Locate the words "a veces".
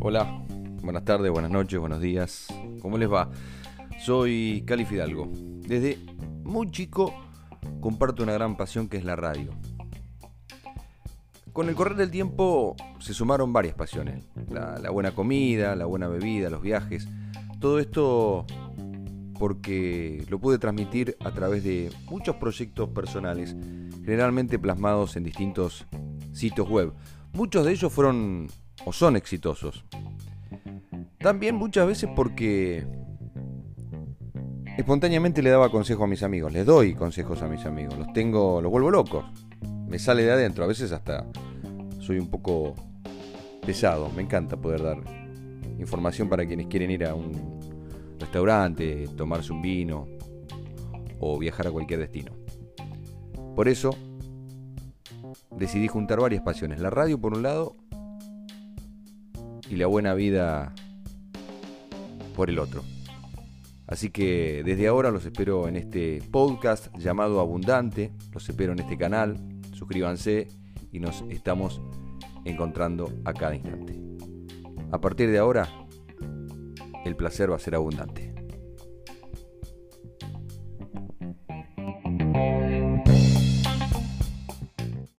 40.64-40.92